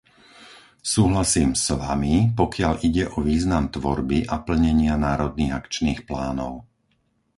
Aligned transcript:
Súhlasím 0.93 1.49
s 1.63 1.67
Vami, 1.81 2.15
pokiaľ 2.39 2.73
ide 2.87 3.03
o 3.05 3.17
význam 3.29 3.65
tvorby 3.75 4.19
a 4.25 4.35
plnenia 4.47 4.95
národných 5.07 5.53
akčných 5.59 6.01
plánov. 6.09 6.53